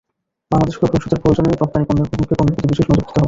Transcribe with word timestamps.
বাংলাদেশকেও 0.51 0.89
ভবিষ্যতের 0.91 1.21
প্রয়োজনে 1.23 1.49
রপ্তানি 1.61 1.85
পণ্যের 1.87 2.05
বহুমুখীকরণের 2.09 2.55
প্রতি 2.55 2.67
বিশেষ 2.71 2.85
নজর 2.89 2.99
দিতে 3.01 3.07
হবে। 3.07 3.13